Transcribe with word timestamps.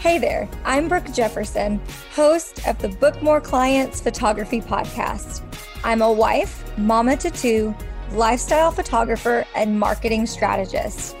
Hey 0.00 0.16
there, 0.16 0.48
I'm 0.64 0.88
Brooke 0.88 1.12
Jefferson, 1.12 1.78
host 2.14 2.66
of 2.66 2.78
the 2.78 2.88
Book 2.88 3.22
More 3.22 3.38
Clients 3.38 4.00
Photography 4.00 4.62
Podcast. 4.62 5.42
I'm 5.84 6.00
a 6.00 6.10
wife, 6.10 6.64
mama 6.78 7.18
to 7.18 7.30
two, 7.30 7.74
lifestyle 8.12 8.70
photographer, 8.70 9.44
and 9.54 9.78
marketing 9.78 10.24
strategist. 10.24 11.16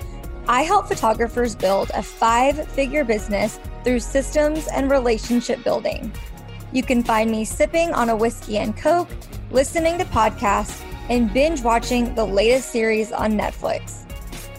I 0.48 0.62
help 0.62 0.88
photographers 0.88 1.54
build 1.54 1.90
a 1.92 2.02
five 2.02 2.66
figure 2.68 3.04
business 3.04 3.60
through 3.84 4.00
systems 4.00 4.66
and 4.68 4.90
relationship 4.90 5.62
building. 5.62 6.10
You 6.72 6.82
can 6.82 7.02
find 7.02 7.30
me 7.30 7.44
sipping 7.44 7.92
on 7.92 8.08
a 8.08 8.16
whiskey 8.16 8.56
and 8.56 8.74
Coke, 8.74 9.10
listening 9.50 9.98
to 9.98 10.06
podcasts, 10.06 10.82
and 11.10 11.30
binge 11.34 11.60
watching 11.60 12.14
the 12.14 12.24
latest 12.24 12.70
series 12.70 13.12
on 13.12 13.32
Netflix. 13.32 14.09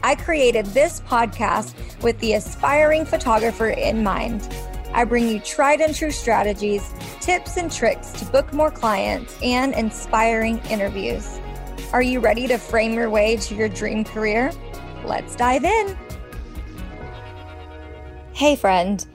I 0.03 0.15
created 0.15 0.65
this 0.67 0.99
podcast 1.01 1.73
with 2.01 2.19
the 2.19 2.33
aspiring 2.33 3.05
photographer 3.05 3.69
in 3.69 4.03
mind. 4.03 4.47
I 4.93 5.05
bring 5.05 5.27
you 5.27 5.39
tried 5.39 5.79
and 5.79 5.95
true 5.95 6.11
strategies, 6.11 6.91
tips, 7.21 7.57
and 7.57 7.71
tricks 7.71 8.11
to 8.13 8.25
book 8.25 8.51
more 8.51 8.71
clients 8.71 9.37
and 9.41 9.73
inspiring 9.73 10.57
interviews. 10.69 11.39
Are 11.93 12.01
you 12.01 12.19
ready 12.19 12.47
to 12.47 12.57
frame 12.57 12.93
your 12.93 13.09
way 13.09 13.37
to 13.37 13.55
your 13.55 13.69
dream 13.69 14.03
career? 14.03 14.51
Let's 15.05 15.35
dive 15.35 15.63
in. 15.63 15.97
Hey, 18.33 18.55
friend. 18.55 19.05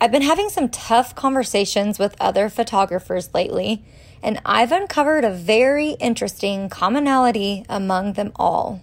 I've 0.00 0.12
been 0.12 0.22
having 0.22 0.48
some 0.48 0.68
tough 0.70 1.14
conversations 1.14 1.98
with 1.98 2.16
other 2.18 2.48
photographers 2.48 3.32
lately, 3.34 3.84
and 4.22 4.40
I've 4.44 4.72
uncovered 4.72 5.24
a 5.24 5.30
very 5.30 5.90
interesting 5.90 6.68
commonality 6.68 7.64
among 7.68 8.14
them 8.14 8.32
all. 8.34 8.82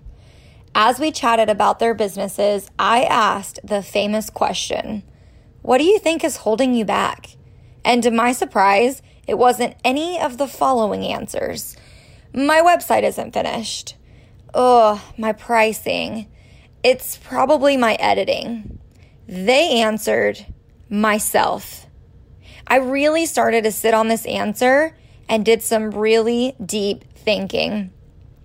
As 0.82 0.98
we 0.98 1.12
chatted 1.12 1.50
about 1.50 1.80
their 1.80 1.94
businesses, 1.94 2.72
I 2.80 3.04
asked 3.04 3.60
the 3.66 3.84
famous 3.84 4.30
question 4.30 5.04
What 5.62 5.80
do 5.80 5.84
you 5.84 6.00
think 6.00 6.24
is 6.24 6.38
holding 6.38 6.74
you 6.74 6.86
back? 6.86 7.36
And 7.84 8.02
to 8.04 8.12
my 8.12 8.32
surprise, 8.32 9.02
it 9.28 9.38
wasn't 9.38 9.76
any 9.84 10.18
of 10.22 10.38
the 10.38 10.48
following 10.48 11.04
answers. 11.04 11.76
My 12.34 12.62
website 12.62 13.04
isn't 13.04 13.34
finished. 13.34 13.98
Ugh, 14.54 15.02
my 15.18 15.34
pricing. 15.34 16.32
It's 16.82 17.18
probably 17.18 17.76
my 17.76 17.96
editing. 17.96 18.80
They 19.28 19.82
answered, 19.82 20.46
myself. 20.88 21.88
I 22.66 22.78
really 22.78 23.26
started 23.26 23.66
to 23.66 23.74
sit 23.74 23.94
on 23.94 24.08
this 24.08 24.26
answer 24.26 24.96
and 25.28 25.44
did 25.44 25.62
some 25.62 25.92
really 25.92 26.56
deep 26.66 27.04
thinking. 27.18 27.92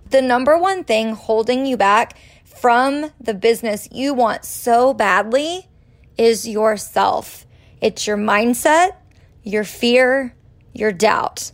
The 0.09 0.21
number 0.21 0.57
one 0.57 0.83
thing 0.83 1.15
holding 1.15 1.65
you 1.65 1.77
back 1.77 2.17
from 2.43 3.11
the 3.19 3.33
business 3.33 3.89
you 3.91 4.13
want 4.13 4.45
so 4.45 4.93
badly 4.93 5.67
is 6.17 6.47
yourself. 6.47 7.45
It's 7.81 8.05
your 8.05 8.17
mindset, 8.17 8.91
your 9.43 9.63
fear, 9.63 10.35
your 10.73 10.91
doubt. 10.91 11.51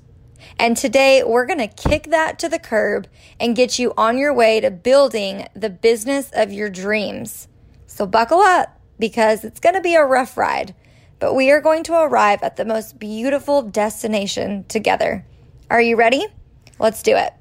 And 0.60 0.76
today 0.76 1.24
we're 1.24 1.46
going 1.46 1.60
to 1.60 1.68
kick 1.68 2.10
that 2.12 2.40
to 2.40 2.50
the 2.50 2.60
curb 2.60 3.08
and 3.40 3.56
get 3.56 3.80
you 3.80 3.94
on 3.98 4.18
your 4.18 4.34
way 4.34 4.60
to 4.60 4.70
building 4.70 5.48
the 5.56 5.70
business 5.70 6.30
of 6.34 6.52
your 6.52 6.70
dreams. 6.70 7.48
So 7.88 8.06
buckle 8.06 8.40
up 8.40 8.80
because 9.00 9.44
it's 9.44 9.60
going 9.60 9.76
to 9.76 9.82
be 9.82 9.96
a 9.96 10.04
rough 10.04 10.38
ride, 10.38 10.76
but 11.20 11.34
we 11.34 11.52
are 11.52 11.62
going 11.62 11.84
to 11.86 11.94
arrive 11.94 12.44
at 12.44 12.58
the 12.58 12.66
most 12.66 13.00
beautiful 13.00 13.62
destination 13.62 14.66
together. 14.66 15.26
Are 15.70 15.82
you 15.82 15.96
ready? 15.96 16.28
Let's 16.80 17.02
do 17.02 17.16
it. 17.16 17.34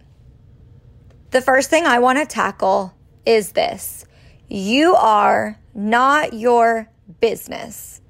The 1.30 1.40
first 1.40 1.70
thing 1.70 1.86
I 1.86 2.00
want 2.00 2.18
to 2.18 2.26
tackle 2.26 2.92
is 3.24 3.52
this 3.52 4.04
you 4.48 4.96
are 4.96 5.58
not 5.74 6.32
your 6.32 6.88
business. 7.20 8.00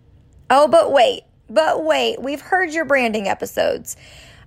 Oh, 0.49 0.67
but 0.69 0.91
wait, 0.91 1.25
but 1.49 1.85
wait, 1.85 2.23
we've 2.23 2.41
heard 2.41 2.73
your 2.73 2.87
branding 2.87 3.29
episodes. 3.29 3.97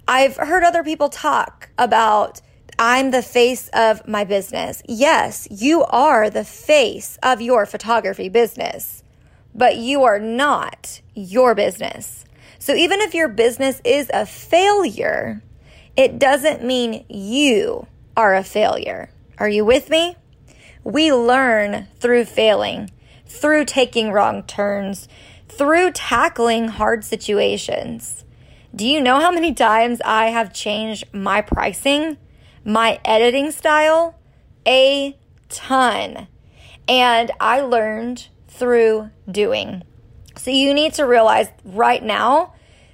I've 0.07 0.37
heard 0.37 0.63
other 0.63 0.83
people 0.83 1.09
talk 1.09 1.69
about 1.77 2.41
I'm 2.79 3.11
the 3.11 3.21
face 3.21 3.69
of 3.73 4.07
my 4.07 4.23
business. 4.23 4.81
Yes, 4.87 5.47
you 5.51 5.83
are 5.83 6.31
the 6.31 6.43
face 6.43 7.19
of 7.21 7.41
your 7.41 7.67
photography 7.67 8.27
business, 8.27 9.03
but 9.53 9.77
you 9.77 10.03
are 10.03 10.19
not 10.19 11.01
your 11.13 11.53
business. 11.53 12.25
So 12.57 12.73
even 12.73 13.01
if 13.01 13.13
your 13.13 13.27
business 13.27 13.79
is 13.85 14.09
a 14.11 14.25
failure, 14.25 15.43
it 15.95 16.17
doesn't 16.17 16.63
mean 16.63 17.05
you 17.07 17.85
are 18.15 18.35
a 18.35 18.43
failure. 18.43 19.09
Are 19.37 19.49
you 19.49 19.65
with 19.65 19.89
me? 19.89 20.15
We 20.83 21.11
learn 21.11 21.87
through 21.99 22.25
failing, 22.25 22.91
through 23.25 23.65
taking 23.65 24.11
wrong 24.11 24.43
turns, 24.43 25.07
through 25.47 25.91
tackling 25.91 26.67
hard 26.67 27.03
situations. 27.03 28.25
Do 28.75 28.87
you 28.87 29.01
know 29.01 29.19
how 29.19 29.31
many 29.31 29.53
times 29.53 30.01
I 30.03 30.27
have 30.27 30.53
changed 30.53 31.05
my 31.13 31.41
pricing, 31.41 32.17
my 32.65 32.99
editing 33.05 33.51
style? 33.51 34.19
A 34.67 35.17
ton. 35.49 36.27
And 36.87 37.31
I 37.39 37.61
learned 37.61 38.27
through 38.47 39.09
doing. 39.29 39.83
So 40.35 40.51
you 40.51 40.73
need 40.73 40.93
to 40.95 41.05
realize 41.05 41.49
right 41.63 42.03
now 42.03 42.53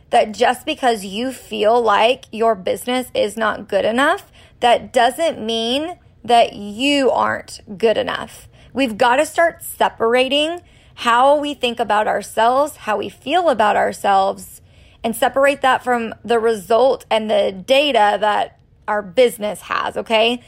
that 0.10 0.34
just 0.34 0.66
because 0.66 1.06
you 1.06 1.32
feel 1.32 1.82
like 1.82 2.26
your 2.32 2.56
business 2.56 3.10
is 3.14 3.38
not 3.38 3.68
good 3.68 3.86
enough 3.86 4.32
that 4.60 4.92
doesn't 4.92 5.44
mean 5.44 5.98
that 6.24 6.54
you 6.54 7.10
aren't 7.12 7.62
good 7.78 7.98
enough. 7.98 8.48
We've 8.74 8.98
got 8.98 9.18
to 9.18 9.26
start 9.26 9.64
separating 9.64 10.62
how 10.96 11.38
we 11.38 11.54
think 11.54 11.80
about 11.80 12.08
ourselves, 12.08 12.76
how 12.76 12.98
we 12.98 13.10
feel 13.10 13.50
about 13.50 13.78
ourselves, 13.78 14.62
and 15.04 15.16
separate 15.16 15.62
that 15.62 15.84
from 15.84 16.14
the 16.26 16.40
result 16.40 17.06
and 17.10 17.30
the 17.30 17.52
data 17.52 18.18
that 18.20 18.60
our 18.88 19.02
business 19.02 19.62
has, 19.62 19.96
okay? 19.96 20.42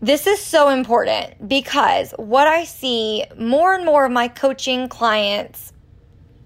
This 0.00 0.26
is 0.26 0.40
so 0.40 0.68
important 0.68 1.48
because 1.48 2.12
what 2.18 2.46
I 2.46 2.64
see 2.64 3.24
more 3.38 3.74
and 3.74 3.84
more 3.84 4.04
of 4.04 4.12
my 4.12 4.28
coaching 4.28 4.88
clients 4.88 5.72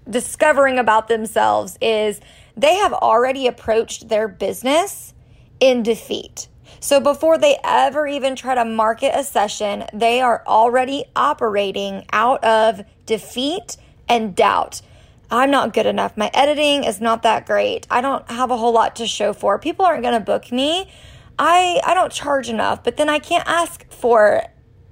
discovering 0.09 0.77
about 0.77 1.07
themselves 1.07 1.77
is 1.81 2.21
they 2.55 2.75
have 2.75 2.93
already 2.93 3.47
approached 3.47 4.07
their 4.07 4.27
business 4.27 5.13
in 5.59 5.83
defeat. 5.83 6.47
So 6.79 6.99
before 6.99 7.37
they 7.37 7.57
ever 7.63 8.07
even 8.07 8.35
try 8.35 8.55
to 8.55 8.65
market 8.65 9.13
a 9.15 9.23
session, 9.23 9.85
they 9.93 10.21
are 10.21 10.43
already 10.45 11.05
operating 11.15 12.05
out 12.11 12.43
of 12.43 12.81
defeat 13.05 13.77
and 14.07 14.35
doubt. 14.35 14.81
I'm 15.29 15.51
not 15.51 15.73
good 15.73 15.85
enough. 15.85 16.15
My 16.15 16.31
editing 16.33 16.83
is 16.83 17.01
not 17.01 17.23
that 17.23 17.45
great. 17.45 17.85
I 17.89 18.01
don't 18.01 18.29
have 18.29 18.51
a 18.51 18.57
whole 18.57 18.73
lot 18.73 18.95
to 18.97 19.07
show 19.07 19.33
for. 19.33 19.59
People 19.59 19.85
aren't 19.85 20.03
going 20.03 20.13
to 20.13 20.23
book 20.23 20.51
me. 20.51 20.89
I 21.37 21.81
I 21.85 21.93
don't 21.93 22.11
charge 22.11 22.49
enough, 22.49 22.83
but 22.83 22.97
then 22.97 23.09
I 23.09 23.19
can't 23.19 23.47
ask 23.47 23.89
for 23.91 24.43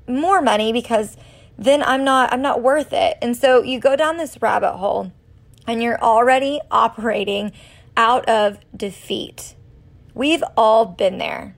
more 0.08 0.42
money 0.42 0.74
because 0.74 1.18
then 1.58 1.82
I'm 1.82 2.04
not 2.04 2.32
I'm 2.34 2.42
not 2.42 2.62
worth 2.62 2.94
it. 2.94 3.18
And 3.22 3.36
so 3.36 3.64
you 3.64 3.80
go 3.80 3.96
down 3.96 4.18
this 4.18 4.42
rabbit 4.42 4.74
hole 4.74 5.12
and 5.66 5.82
you're 5.82 6.02
already 6.02 6.60
operating 6.70 7.52
out 7.98 8.28
of 8.28 8.60
defeat. 8.76 9.55
We've 10.16 10.44
all 10.56 10.86
been 10.86 11.18
there. 11.18 11.58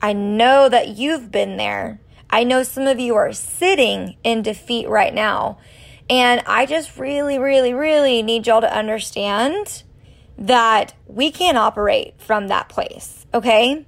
I 0.00 0.12
know 0.12 0.68
that 0.68 0.88
you've 0.88 1.32
been 1.32 1.56
there. 1.56 2.00
I 2.30 2.44
know 2.44 2.62
some 2.62 2.86
of 2.86 3.00
you 3.00 3.14
are 3.16 3.32
sitting 3.32 4.16
in 4.22 4.42
defeat 4.42 4.86
right 4.86 5.14
now. 5.14 5.58
And 6.10 6.42
I 6.46 6.66
just 6.66 6.98
really, 6.98 7.38
really, 7.38 7.72
really 7.72 8.22
need 8.22 8.46
y'all 8.46 8.60
to 8.60 8.72
understand 8.72 9.82
that 10.36 10.94
we 11.06 11.30
can't 11.30 11.58
operate 11.58 12.14
from 12.18 12.48
that 12.48 12.68
place, 12.68 13.26
okay? 13.34 13.86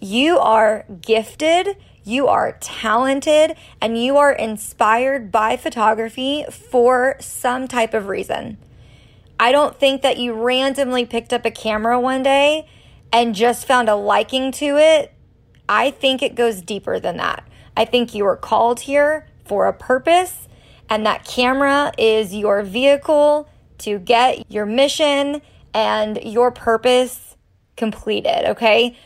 You 0.00 0.38
are 0.38 0.84
gifted, 1.00 1.76
you 2.04 2.26
are 2.26 2.58
talented, 2.60 3.56
and 3.80 4.02
you 4.02 4.16
are 4.16 4.32
inspired 4.32 5.32
by 5.32 5.56
photography 5.56 6.44
for 6.50 7.16
some 7.20 7.66
type 7.66 7.94
of 7.94 8.08
reason. 8.08 8.58
I 9.38 9.52
don't 9.52 9.78
think 9.78 10.02
that 10.02 10.18
you 10.18 10.34
randomly 10.34 11.06
picked 11.06 11.32
up 11.32 11.44
a 11.44 11.50
camera 11.50 11.98
one 12.00 12.22
day 12.22 12.68
and 13.12 13.34
just 13.34 13.66
found 13.66 13.88
a 13.88 13.94
liking 13.94 14.52
to 14.52 14.76
it 14.76 15.12
I 15.68 15.90
think 15.90 16.22
it 16.22 16.34
goes 16.34 16.62
deeper 16.62 17.00
than 17.00 17.16
that. 17.16 17.46
I 17.76 17.84
think 17.84 18.14
you 18.14 18.24
are 18.26 18.36
called 18.36 18.80
here 18.80 19.26
for 19.44 19.66
a 19.66 19.72
purpose, 19.72 20.48
and 20.88 21.04
that 21.06 21.24
camera 21.24 21.92
is 21.98 22.34
your 22.34 22.62
vehicle 22.62 23.48
to 23.78 23.98
get 23.98 24.50
your 24.50 24.66
mission 24.66 25.42
and 25.74 26.18
your 26.22 26.50
purpose 26.50 27.36
completed, 27.76 28.48
okay? 28.50 28.96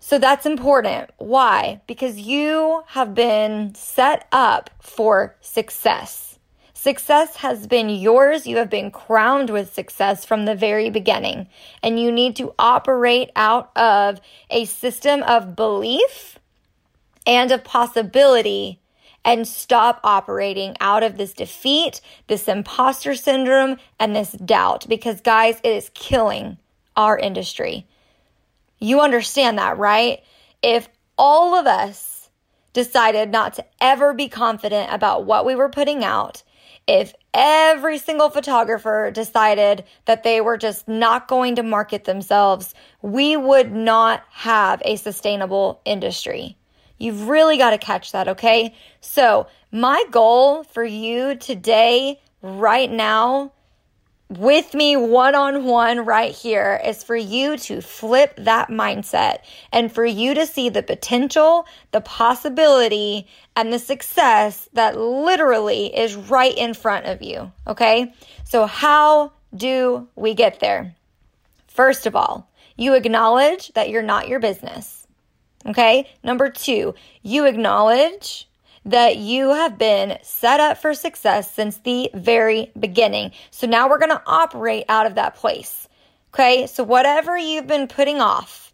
So 0.00 0.18
that's 0.18 0.44
important. 0.44 1.10
Why? 1.18 1.80
Because 1.86 2.18
you 2.18 2.82
have 2.88 3.14
been 3.14 3.74
set 3.74 4.26
up 4.32 4.70
for 4.80 5.36
success. 5.40 6.37
Success 6.80 7.34
has 7.38 7.66
been 7.66 7.88
yours. 7.88 8.46
You 8.46 8.58
have 8.58 8.70
been 8.70 8.92
crowned 8.92 9.50
with 9.50 9.74
success 9.74 10.24
from 10.24 10.44
the 10.44 10.54
very 10.54 10.90
beginning. 10.90 11.48
And 11.82 11.98
you 11.98 12.12
need 12.12 12.36
to 12.36 12.54
operate 12.56 13.32
out 13.34 13.76
of 13.76 14.20
a 14.48 14.64
system 14.64 15.24
of 15.24 15.56
belief 15.56 16.38
and 17.26 17.50
of 17.50 17.64
possibility 17.64 18.78
and 19.24 19.48
stop 19.48 19.98
operating 20.04 20.76
out 20.80 21.02
of 21.02 21.16
this 21.16 21.32
defeat, 21.32 22.00
this 22.28 22.46
imposter 22.46 23.16
syndrome, 23.16 23.78
and 23.98 24.14
this 24.14 24.30
doubt 24.30 24.86
because, 24.88 25.20
guys, 25.20 25.58
it 25.64 25.70
is 25.70 25.90
killing 25.94 26.58
our 26.96 27.18
industry. 27.18 27.88
You 28.78 29.00
understand 29.00 29.58
that, 29.58 29.78
right? 29.78 30.22
If 30.62 30.88
all 31.18 31.56
of 31.56 31.66
us 31.66 32.30
decided 32.72 33.32
not 33.32 33.54
to 33.54 33.64
ever 33.80 34.14
be 34.14 34.28
confident 34.28 34.92
about 34.92 35.24
what 35.24 35.44
we 35.44 35.56
were 35.56 35.68
putting 35.68 36.04
out, 36.04 36.44
if 36.88 37.12
every 37.34 37.98
single 37.98 38.30
photographer 38.30 39.10
decided 39.12 39.84
that 40.06 40.22
they 40.22 40.40
were 40.40 40.56
just 40.56 40.88
not 40.88 41.28
going 41.28 41.54
to 41.56 41.62
market 41.62 42.04
themselves, 42.04 42.74
we 43.02 43.36
would 43.36 43.70
not 43.70 44.24
have 44.30 44.80
a 44.86 44.96
sustainable 44.96 45.82
industry. 45.84 46.56
You've 46.96 47.28
really 47.28 47.58
got 47.58 47.70
to 47.70 47.78
catch 47.78 48.12
that, 48.12 48.26
okay? 48.26 48.74
So, 49.02 49.46
my 49.70 50.02
goal 50.10 50.64
for 50.64 50.82
you 50.82 51.36
today, 51.36 52.20
right 52.40 52.90
now, 52.90 53.52
with 54.28 54.74
me 54.74 54.96
one 54.96 55.34
on 55.34 55.64
one 55.64 56.04
right 56.04 56.32
here 56.32 56.80
is 56.84 57.02
for 57.02 57.16
you 57.16 57.56
to 57.56 57.80
flip 57.80 58.34
that 58.36 58.68
mindset 58.68 59.38
and 59.72 59.90
for 59.90 60.04
you 60.04 60.34
to 60.34 60.46
see 60.46 60.68
the 60.68 60.82
potential, 60.82 61.66
the 61.92 62.02
possibility, 62.02 63.26
and 63.56 63.72
the 63.72 63.78
success 63.78 64.68
that 64.74 64.98
literally 64.98 65.96
is 65.96 66.14
right 66.14 66.56
in 66.56 66.74
front 66.74 67.06
of 67.06 67.22
you. 67.22 67.50
Okay. 67.66 68.12
So, 68.44 68.66
how 68.66 69.32
do 69.54 70.08
we 70.14 70.34
get 70.34 70.60
there? 70.60 70.94
First 71.66 72.06
of 72.06 72.14
all, 72.14 72.50
you 72.76 72.94
acknowledge 72.94 73.72
that 73.74 73.88
you're 73.88 74.02
not 74.02 74.28
your 74.28 74.40
business. 74.40 75.06
Okay. 75.66 76.08
Number 76.22 76.50
two, 76.50 76.94
you 77.22 77.46
acknowledge 77.46 78.47
that 78.88 79.18
you 79.18 79.50
have 79.50 79.76
been 79.76 80.18
set 80.22 80.60
up 80.60 80.78
for 80.78 80.94
success 80.94 81.52
since 81.52 81.76
the 81.78 82.10
very 82.14 82.72
beginning. 82.78 83.32
So 83.50 83.66
now 83.66 83.88
we're 83.88 83.98
going 83.98 84.10
to 84.10 84.22
operate 84.26 84.84
out 84.88 85.04
of 85.04 85.14
that 85.16 85.36
place. 85.36 85.88
Okay. 86.32 86.66
So 86.66 86.84
whatever 86.84 87.36
you've 87.36 87.66
been 87.66 87.86
putting 87.86 88.20
off, 88.20 88.72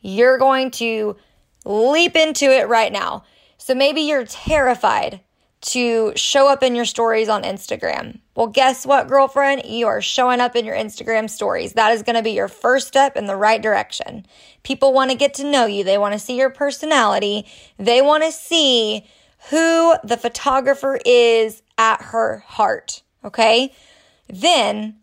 you're 0.00 0.38
going 0.38 0.72
to 0.72 1.16
leap 1.64 2.16
into 2.16 2.46
it 2.46 2.68
right 2.68 2.92
now. 2.92 3.24
So 3.58 3.74
maybe 3.74 4.00
you're 4.02 4.24
terrified 4.24 5.20
to 5.60 6.12
show 6.16 6.48
up 6.48 6.62
in 6.62 6.74
your 6.74 6.84
stories 6.84 7.28
on 7.28 7.42
Instagram. 7.42 8.20
Well, 8.36 8.46
guess 8.48 8.86
what, 8.86 9.08
girlfriend? 9.08 9.64
You 9.66 9.86
are 9.86 10.00
showing 10.00 10.40
up 10.40 10.54
in 10.54 10.64
your 10.64 10.76
Instagram 10.76 11.28
stories. 11.28 11.72
That 11.72 11.92
is 11.92 12.02
going 12.02 12.16
to 12.16 12.22
be 12.22 12.30
your 12.30 12.48
first 12.48 12.88
step 12.88 13.16
in 13.16 13.26
the 13.26 13.36
right 13.36 13.60
direction. 13.60 14.24
People 14.62 14.92
want 14.92 15.10
to 15.10 15.16
get 15.16 15.34
to 15.34 15.50
know 15.50 15.66
you, 15.66 15.82
they 15.82 15.98
want 15.98 16.12
to 16.12 16.18
see 16.18 16.36
your 16.36 16.50
personality, 16.50 17.46
they 17.76 18.00
want 18.02 18.22
to 18.22 18.30
see 18.30 19.04
who 19.50 19.94
the 20.04 20.16
photographer 20.16 20.98
is 21.04 21.62
at 21.76 22.02
her 22.02 22.44
heart. 22.46 23.02
Okay. 23.24 23.72
Then 24.28 24.96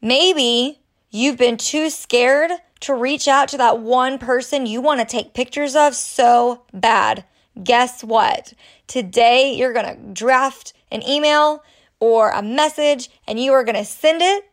maybe 0.00 0.80
you've 1.10 1.36
been 1.36 1.56
too 1.56 1.90
scared 1.90 2.50
to 2.80 2.94
reach 2.94 3.28
out 3.28 3.48
to 3.48 3.58
that 3.58 3.78
one 3.78 4.18
person 4.18 4.66
you 4.66 4.80
want 4.80 5.00
to 5.00 5.06
take 5.06 5.34
pictures 5.34 5.76
of 5.76 5.94
so 5.94 6.64
bad. 6.72 7.24
Guess 7.62 8.02
what? 8.02 8.54
Today 8.86 9.54
you're 9.54 9.72
going 9.72 9.86
to 9.86 10.12
draft 10.12 10.72
an 10.90 11.06
email 11.06 11.62
or 12.00 12.30
a 12.30 12.42
message 12.42 13.10
and 13.28 13.38
you 13.38 13.52
are 13.52 13.64
going 13.64 13.76
to 13.76 13.84
send 13.84 14.22
it 14.22 14.44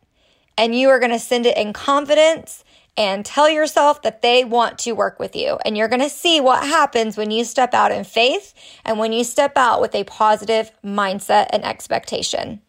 and 0.58 0.76
you 0.76 0.90
are 0.90 1.00
going 1.00 1.12
to 1.12 1.20
send 1.20 1.46
it 1.46 1.58
in 1.58 1.74
confidence 1.74 2.64
and 3.00 3.25
tell 3.25 3.50
yourself 3.50 4.01
that 4.01 4.22
they 4.22 4.44
want 4.44 4.78
to 4.78 4.92
work 4.92 5.19
with 5.19 5.34
you. 5.34 5.57
And 5.63 5.78
you're 5.78 5.88
going 5.88 6.01
to 6.01 6.10
see 6.10 6.42
what 6.42 6.68
happens 6.68 7.16
when 7.16 7.31
you 7.31 7.46
step 7.46 7.74
out 7.74 7.94
in 7.94 8.04
faith 8.04 8.54
and 8.84 9.00
when 9.00 9.13
you 9.13 9.24
step 9.24 9.54
out 9.56 9.80
with 9.80 9.96
a 9.96 10.04
positive 10.04 10.69
mindset 10.84 11.48
and 11.54 11.63
expectation. 11.63 12.62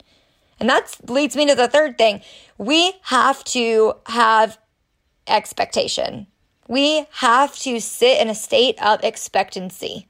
And 0.60 0.68
that 0.68 0.96
leads 1.08 1.34
me 1.34 1.48
to 1.48 1.56
the 1.56 1.66
third 1.66 1.98
thing. 1.98 2.20
We 2.58 2.92
have 3.02 3.42
to 3.44 3.94
have 4.06 4.56
expectation. 5.26 6.28
We 6.68 7.06
have 7.14 7.58
to 7.60 7.80
sit 7.80 8.20
in 8.20 8.28
a 8.28 8.34
state 8.36 8.80
of 8.80 9.02
expectancy. 9.02 10.06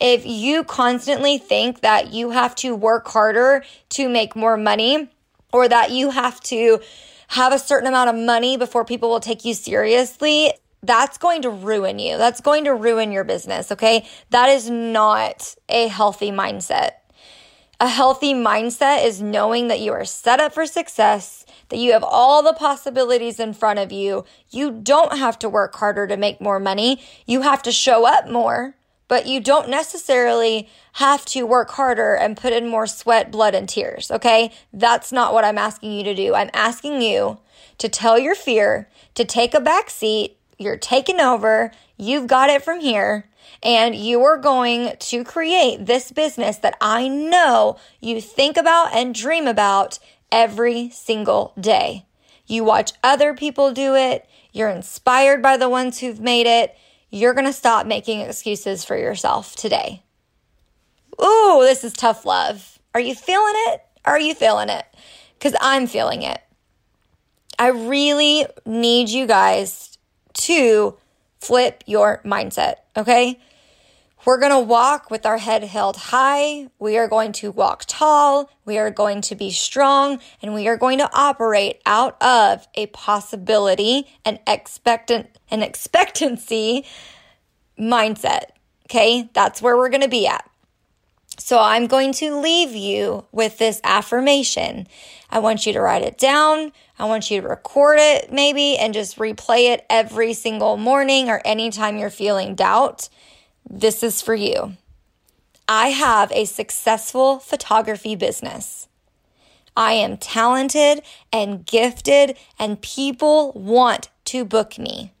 If 0.00 0.24
you 0.24 0.64
constantly 0.64 1.36
think 1.36 1.82
that 1.82 2.10
you 2.10 2.30
have 2.30 2.54
to 2.56 2.74
work 2.74 3.06
harder 3.08 3.64
to 3.90 4.08
make 4.08 4.34
more 4.34 4.56
money 4.56 5.10
or 5.52 5.68
that 5.68 5.90
you 5.90 6.08
have 6.08 6.40
to 6.44 6.80
have 7.28 7.52
a 7.52 7.58
certain 7.58 7.88
amount 7.88 8.10
of 8.10 8.16
money 8.16 8.56
before 8.56 8.84
people 8.84 9.08
will 9.08 9.20
take 9.20 9.44
you 9.44 9.54
seriously, 9.54 10.52
that's 10.82 11.18
going 11.18 11.42
to 11.42 11.50
ruin 11.50 11.98
you. 11.98 12.16
That's 12.16 12.40
going 12.40 12.64
to 12.64 12.74
ruin 12.74 13.12
your 13.12 13.24
business, 13.24 13.72
okay? 13.72 14.06
That 14.30 14.48
is 14.48 14.70
not 14.70 15.54
a 15.68 15.88
healthy 15.88 16.30
mindset. 16.30 16.92
A 17.80 17.88
healthy 17.88 18.34
mindset 18.34 19.04
is 19.04 19.22
knowing 19.22 19.68
that 19.68 19.80
you 19.80 19.92
are 19.92 20.04
set 20.04 20.40
up 20.40 20.52
for 20.52 20.66
success, 20.66 21.46
that 21.68 21.78
you 21.78 21.92
have 21.92 22.02
all 22.02 22.42
the 22.42 22.54
possibilities 22.54 23.38
in 23.38 23.52
front 23.52 23.78
of 23.78 23.92
you. 23.92 24.24
You 24.50 24.72
don't 24.72 25.16
have 25.18 25.38
to 25.40 25.48
work 25.48 25.76
harder 25.76 26.06
to 26.06 26.16
make 26.16 26.40
more 26.40 26.58
money. 26.58 27.00
You 27.26 27.42
have 27.42 27.62
to 27.62 27.72
show 27.72 28.04
up 28.04 28.28
more 28.28 28.74
but 29.08 29.26
you 29.26 29.40
don't 29.40 29.68
necessarily 29.68 30.68
have 30.94 31.24
to 31.24 31.44
work 31.44 31.70
harder 31.70 32.14
and 32.14 32.36
put 32.36 32.52
in 32.52 32.68
more 32.68 32.86
sweat, 32.86 33.30
blood, 33.30 33.54
and 33.54 33.68
tears. 33.68 34.10
Okay. 34.10 34.52
That's 34.72 35.10
not 35.10 35.32
what 35.32 35.44
I'm 35.44 35.58
asking 35.58 35.92
you 35.92 36.04
to 36.04 36.14
do. 36.14 36.34
I'm 36.34 36.50
asking 36.52 37.02
you 37.02 37.38
to 37.78 37.88
tell 37.88 38.18
your 38.18 38.34
fear 38.34 38.88
to 39.14 39.24
take 39.24 39.54
a 39.54 39.60
back 39.60 39.90
seat. 39.90 40.36
You're 40.58 40.76
taking 40.76 41.20
over. 41.20 41.72
You've 41.96 42.26
got 42.26 42.50
it 42.50 42.62
from 42.62 42.80
here. 42.80 43.24
And 43.62 43.94
you 43.94 44.22
are 44.22 44.36
going 44.36 44.96
to 44.98 45.24
create 45.24 45.86
this 45.86 46.12
business 46.12 46.58
that 46.58 46.76
I 46.80 47.08
know 47.08 47.78
you 48.00 48.20
think 48.20 48.56
about 48.56 48.94
and 48.94 49.14
dream 49.14 49.46
about 49.46 49.98
every 50.30 50.90
single 50.90 51.54
day. 51.58 52.04
You 52.46 52.64
watch 52.64 52.92
other 53.02 53.34
people 53.34 53.72
do 53.72 53.94
it. 53.94 54.28
You're 54.52 54.68
inspired 54.68 55.42
by 55.42 55.56
the 55.56 55.68
ones 55.68 56.00
who've 56.00 56.20
made 56.20 56.46
it 56.46 56.76
you're 57.10 57.34
going 57.34 57.46
to 57.46 57.52
stop 57.52 57.86
making 57.86 58.20
excuses 58.20 58.84
for 58.84 58.96
yourself 58.96 59.56
today. 59.56 60.02
Ooh, 61.22 61.58
this 61.62 61.84
is 61.84 61.92
tough 61.92 62.24
love. 62.24 62.78
Are 62.94 63.00
you 63.00 63.14
feeling 63.14 63.54
it? 63.68 63.82
Are 64.04 64.20
you 64.20 64.34
feeling 64.34 64.68
it? 64.68 64.84
Because 65.38 65.54
I'm 65.60 65.86
feeling 65.86 66.22
it. 66.22 66.40
I 67.58 67.68
really 67.68 68.46
need 68.64 69.08
you 69.08 69.26
guys 69.26 69.98
to 70.34 70.96
flip 71.40 71.82
your 71.86 72.20
mindset, 72.24 72.76
okay? 72.96 73.40
We're 74.24 74.40
going 74.40 74.52
to 74.52 74.60
walk 74.60 75.10
with 75.10 75.24
our 75.24 75.38
head 75.38 75.62
held 75.64 75.96
high. 75.96 76.68
We 76.78 76.98
are 76.98 77.08
going 77.08 77.32
to 77.34 77.50
walk 77.50 77.84
tall. 77.86 78.50
We 78.64 78.76
are 78.76 78.90
going 78.90 79.20
to 79.22 79.34
be 79.34 79.50
strong 79.50 80.18
and 80.42 80.54
we 80.54 80.66
are 80.68 80.76
going 80.76 80.98
to 80.98 81.10
operate 81.12 81.80
out 81.86 82.20
of 82.22 82.66
a 82.74 82.86
possibility 82.86 84.06
and 84.24 84.40
expectant 84.46 85.38
an 85.50 85.62
expectancy 85.62 86.84
mindset. 87.78 88.50
Okay. 88.86 89.30
That's 89.32 89.62
where 89.62 89.76
we're 89.76 89.88
going 89.88 90.02
to 90.02 90.08
be 90.08 90.26
at. 90.26 90.48
So 91.38 91.60
I'm 91.60 91.86
going 91.86 92.12
to 92.14 92.40
leave 92.40 92.72
you 92.72 93.24
with 93.30 93.58
this 93.58 93.80
affirmation. 93.84 94.88
I 95.30 95.38
want 95.38 95.64
you 95.64 95.72
to 95.72 95.80
write 95.80 96.02
it 96.02 96.18
down. 96.18 96.72
I 96.98 97.04
want 97.04 97.30
you 97.30 97.40
to 97.40 97.48
record 97.48 97.98
it 98.00 98.32
maybe 98.32 98.76
and 98.76 98.92
just 98.92 99.18
replay 99.18 99.72
it 99.72 99.86
every 99.88 100.34
single 100.34 100.76
morning 100.76 101.28
or 101.28 101.40
anytime 101.44 101.96
you're 101.96 102.10
feeling 102.10 102.56
doubt. 102.56 103.08
This 103.70 104.02
is 104.02 104.22
for 104.22 104.34
you. 104.34 104.76
I 105.68 105.88
have 105.88 106.32
a 106.32 106.46
successful 106.46 107.38
photography 107.38 108.16
business. 108.16 108.88
I 109.76 109.92
am 109.92 110.16
talented 110.16 111.02
and 111.32 111.64
gifted, 111.66 112.36
and 112.58 112.80
people 112.80 113.52
want 113.52 114.08
to 114.26 114.44
book 114.44 114.78
me. 114.78 115.12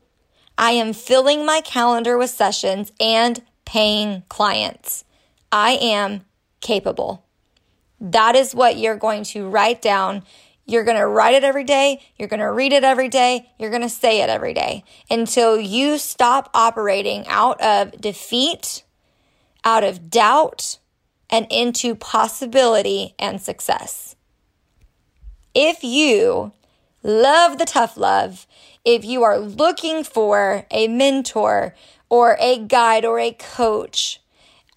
I 0.56 0.72
am 0.72 0.94
filling 0.94 1.44
my 1.44 1.60
calendar 1.60 2.16
with 2.16 2.30
sessions 2.30 2.90
and 2.98 3.42
paying 3.66 4.22
clients. 4.28 5.04
I 5.52 5.72
am 5.72 6.24
capable. 6.60 7.24
That 8.00 8.34
is 8.34 8.54
what 8.54 8.78
you're 8.78 8.96
going 8.96 9.24
to 9.24 9.48
write 9.48 9.82
down 9.82 10.22
you're 10.68 10.84
going 10.84 10.98
to 10.98 11.06
write 11.06 11.34
it 11.34 11.44
every 11.44 11.64
day. 11.64 12.00
You're 12.16 12.28
going 12.28 12.40
to 12.40 12.52
read 12.52 12.74
it 12.74 12.84
every 12.84 13.08
day. 13.08 13.50
You're 13.58 13.70
going 13.70 13.82
to 13.82 13.88
say 13.88 14.20
it 14.20 14.28
every 14.28 14.52
day 14.52 14.84
until 15.10 15.58
you 15.58 15.96
stop 15.96 16.50
operating 16.52 17.26
out 17.26 17.58
of 17.62 17.98
defeat, 17.98 18.84
out 19.64 19.82
of 19.82 20.10
doubt, 20.10 20.78
and 21.30 21.46
into 21.50 21.94
possibility 21.94 23.14
and 23.18 23.40
success. 23.40 24.14
If 25.54 25.82
you 25.82 26.52
love 27.02 27.56
the 27.56 27.64
tough 27.64 27.96
love, 27.96 28.46
if 28.84 29.06
you 29.06 29.22
are 29.22 29.38
looking 29.38 30.04
for 30.04 30.66
a 30.70 30.86
mentor 30.86 31.74
or 32.10 32.36
a 32.38 32.58
guide 32.58 33.06
or 33.06 33.18
a 33.18 33.32
coach, 33.32 34.20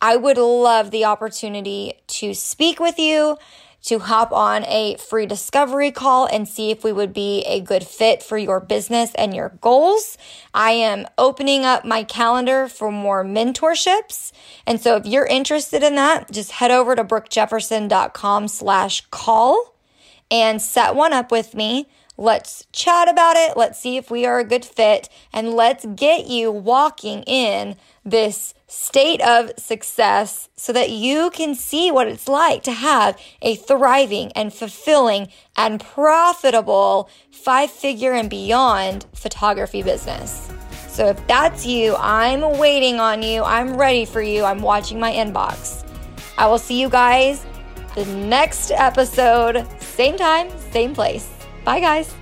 I 0.01 0.15
would 0.15 0.37
love 0.37 0.91
the 0.91 1.03
opportunity 1.03 1.95
to 2.07 2.33
speak 2.33 2.79
with 2.79 2.97
you 2.97 3.37
to 3.83 3.99
hop 3.99 4.31
on 4.31 4.63
a 4.65 4.95
free 4.97 5.25
discovery 5.25 5.91
call 5.91 6.27
and 6.27 6.47
see 6.47 6.71
if 6.71 6.83
we 6.83 6.91
would 6.91 7.13
be 7.13 7.41
a 7.41 7.59
good 7.59 7.83
fit 7.83 8.21
for 8.21 8.37
your 8.37 8.59
business 8.59 9.13
and 9.15 9.35
your 9.35 9.49
goals. 9.61 10.17
I 10.53 10.71
am 10.71 11.07
opening 11.17 11.65
up 11.65 11.83
my 11.83 12.03
calendar 12.03 12.67
for 12.67 12.91
more 12.91 13.23
mentorships. 13.23 14.31
And 14.67 14.79
so 14.79 14.97
if 14.97 15.05
you're 15.05 15.25
interested 15.25 15.83
in 15.83 15.95
that, 15.95 16.31
just 16.31 16.51
head 16.51 16.71
over 16.71 16.95
to 16.95 17.03
brookejefferson.com 17.03 18.47
slash 18.47 19.05
call 19.09 19.75
and 20.29 20.61
set 20.61 20.95
one 20.95 21.13
up 21.13 21.31
with 21.31 21.55
me. 21.55 21.87
Let's 22.17 22.65
chat 22.71 23.09
about 23.09 23.35
it. 23.37 23.57
Let's 23.57 23.79
see 23.79 23.97
if 23.97 24.11
we 24.11 24.25
are 24.25 24.39
a 24.39 24.43
good 24.43 24.65
fit 24.65 25.09
and 25.33 25.53
let's 25.53 25.85
get 25.85 26.27
you 26.27 26.51
walking 26.51 27.23
in 27.23 27.77
this 28.05 28.53
state 28.67 29.21
of 29.21 29.51
success 29.57 30.49
so 30.55 30.71
that 30.73 30.89
you 30.89 31.29
can 31.31 31.55
see 31.55 31.89
what 31.91 32.07
it's 32.07 32.27
like 32.27 32.63
to 32.63 32.71
have 32.71 33.19
a 33.41 33.55
thriving 33.55 34.31
and 34.33 34.53
fulfilling 34.53 35.29
and 35.57 35.79
profitable 35.79 37.09
five 37.31 37.71
figure 37.71 38.13
and 38.13 38.29
beyond 38.29 39.05
photography 39.13 39.81
business. 39.81 40.51
So 40.87 41.07
if 41.07 41.27
that's 41.27 41.65
you, 41.65 41.95
I'm 41.95 42.57
waiting 42.57 42.99
on 42.99 43.23
you. 43.23 43.43
I'm 43.43 43.77
ready 43.77 44.05
for 44.05 44.21
you. 44.21 44.43
I'm 44.43 44.61
watching 44.61 44.99
my 44.99 45.11
inbox. 45.11 45.87
I 46.37 46.47
will 46.47 46.59
see 46.59 46.79
you 46.79 46.89
guys 46.89 47.45
the 47.95 48.05
next 48.05 48.71
episode, 48.71 49.65
same 49.81 50.17
time, 50.17 50.49
same 50.71 50.93
place. 50.93 51.40
Bye, 51.63 51.79
guys. 51.79 52.20